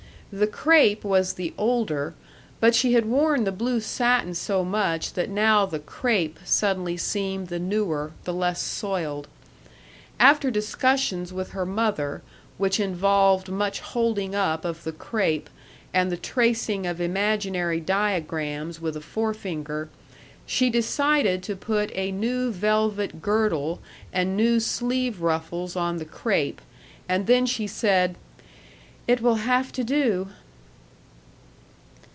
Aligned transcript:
The 0.33 0.47
crêpe 0.47 1.03
was 1.03 1.33
the 1.33 1.53
older, 1.57 2.13
but 2.61 2.73
she 2.73 2.93
had 2.93 3.03
worn 3.05 3.43
the 3.43 3.51
blue 3.51 3.81
satin 3.81 4.33
so 4.33 4.63
much 4.63 5.11
that 5.11 5.29
now 5.29 5.65
the 5.65 5.81
crêpe 5.81 6.37
suddenly 6.45 6.95
seemed 6.95 7.49
the 7.49 7.59
newer, 7.59 8.13
the 8.23 8.33
less 8.33 8.61
soiled. 8.61 9.27
After 10.21 10.49
discussions 10.49 11.33
with 11.33 11.49
her 11.51 11.65
mother, 11.65 12.21
which 12.57 12.79
involved 12.79 13.49
much 13.49 13.81
holding 13.81 14.33
up 14.33 14.63
of 14.63 14.85
the 14.85 14.93
crêpe 14.93 15.47
and 15.93 16.09
the 16.09 16.15
tracing 16.15 16.87
of 16.87 17.01
imaginary 17.01 17.81
diagrams 17.81 18.79
with 18.79 18.95
a 18.95 19.01
forefinger, 19.01 19.89
she 20.45 20.69
decided 20.69 21.43
to 21.43 21.57
put 21.57 21.91
a 21.93 22.09
new 22.09 22.53
velvet 22.53 23.21
girdle 23.21 23.81
and 24.13 24.37
new 24.37 24.61
sleeve 24.61 25.21
ruffles 25.21 25.75
on 25.75 25.97
the 25.97 26.05
crêpe, 26.05 26.59
and 27.09 27.27
then 27.27 27.45
she 27.45 27.67
said, 27.67 28.15
"It 29.07 29.19
will 29.19 29.35
have 29.37 29.73
to 29.73 29.83
do." 29.83 30.27